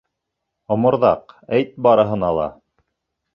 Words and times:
Оморҙаҡ, 0.75 1.35
әйт 1.59 1.77
барыһына 1.89 2.33
ла! 2.39 2.49